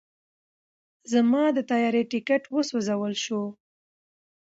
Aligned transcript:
زما 1.11 1.43
د 1.57 1.57
طیارې 1.71 2.01
ټیکټ 2.11 2.43
وسوځل 2.53 3.13
شو. 3.23 3.41